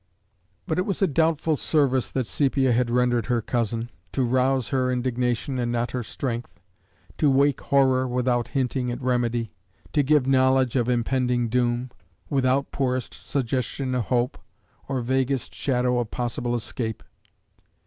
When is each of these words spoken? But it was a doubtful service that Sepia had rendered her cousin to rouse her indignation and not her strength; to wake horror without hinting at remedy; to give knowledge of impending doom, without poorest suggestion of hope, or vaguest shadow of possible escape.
But 0.65 0.79
it 0.79 0.85
was 0.87 1.03
a 1.03 1.05
doubtful 1.07 1.55
service 1.55 2.09
that 2.09 2.25
Sepia 2.25 2.71
had 2.71 2.89
rendered 2.89 3.27
her 3.27 3.39
cousin 3.39 3.91
to 4.13 4.23
rouse 4.23 4.69
her 4.69 4.91
indignation 4.91 5.59
and 5.59 5.71
not 5.71 5.91
her 5.91 6.01
strength; 6.01 6.59
to 7.19 7.29
wake 7.29 7.61
horror 7.61 8.07
without 8.07 8.47
hinting 8.47 8.89
at 8.89 8.99
remedy; 8.99 9.51
to 9.93 10.01
give 10.01 10.25
knowledge 10.25 10.75
of 10.75 10.89
impending 10.89 11.49
doom, 11.49 11.91
without 12.31 12.71
poorest 12.71 13.13
suggestion 13.13 13.93
of 13.93 14.05
hope, 14.05 14.39
or 14.87 15.01
vaguest 15.01 15.53
shadow 15.53 15.99
of 15.99 16.09
possible 16.09 16.55
escape. 16.55 17.03